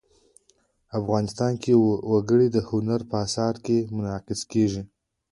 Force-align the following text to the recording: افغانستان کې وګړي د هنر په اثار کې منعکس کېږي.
افغانستان 0.99 1.53
کې 1.63 1.73
وګړي 2.11 2.47
د 2.51 2.57
هنر 2.69 2.99
په 3.09 3.15
اثار 3.25 3.53
کې 3.65 3.77
منعکس 3.95 4.41
کېږي. 4.51 4.81